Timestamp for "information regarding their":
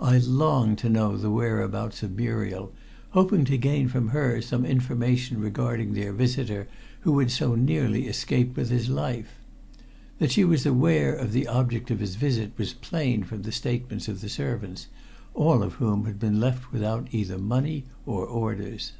4.64-6.14